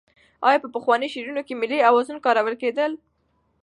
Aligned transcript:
آیا 0.47 0.59
په 0.63 0.69
پخواني 0.75 1.07
شعر 1.13 1.27
کې 1.47 1.53
ملي 1.61 1.77
اوزان 1.89 2.17
کارول 2.25 2.55
کېدل؟ 2.63 2.91